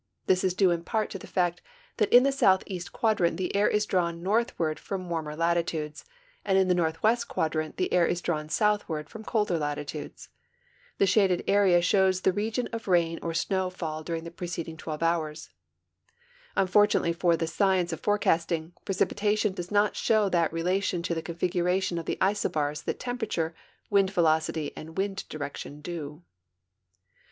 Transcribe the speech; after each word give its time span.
This 0.25 0.43
is 0.43 0.55
due 0.55 0.71
in 0.71 0.83
part 0.83 1.11
to 1.11 1.19
the 1.19 1.27
fact 1.27 1.61
that 1.97 2.11
in 2.11 2.23
the 2.23 2.31
southeast 2.31 2.91
quadrant 2.91 3.37
the 3.37 3.55
air 3.55 3.69
is 3.69 3.85
drawn 3.85 4.23
northward 4.23 4.79
from 4.79 5.11
warmer 5.11 5.35
latitudes, 5.35 6.05
and 6.43 6.57
in 6.57 6.67
the 6.67 6.73
northwest 6.73 7.27
quadrant 7.27 7.77
the 7.77 7.93
air 7.93 8.07
is 8.07 8.19
drawn 8.19 8.49
southward 8.49 9.11
from 9.11 9.23
colder 9.23 9.59
latitudes. 9.59 10.29
The 10.97 11.05
shaded 11.05 11.43
area 11.47 11.83
shows 11.83 12.21
the 12.21 12.33
region 12.33 12.67
of 12.73 12.87
rain 12.87 13.19
or 13.21 13.35
snow 13.35 13.69
fall 13.69 14.01
during 14.01 14.23
the 14.23 14.31
preceding 14.31 14.75
12 14.75 15.03
hours. 15.03 15.51
Unfortunately 16.55 17.13
for 17.13 17.37
the 17.37 17.45
science 17.45 17.93
of 17.93 17.99
forecasting, 17.99 18.73
precipi 18.87 19.13
tation 19.33 19.53
does 19.53 19.69
not 19.69 19.95
show 19.95 20.29
that 20.29 20.51
relation 20.51 21.03
to 21.03 21.13
the 21.13 21.21
configuration 21.21 21.99
of 21.99 22.07
the 22.07 22.17
isobars 22.19 22.85
that 22.85 22.99
temperature, 22.99 23.53
wind 23.91 24.09
velocity, 24.09 24.75
and 24.75 24.97
wind 24.97 25.25
direction 25.29 25.79
do. 25.79 26.23